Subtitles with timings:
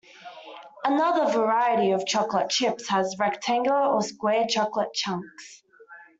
[0.83, 5.61] Another variety of chocolate chips has rectangular or square chocolate chunks.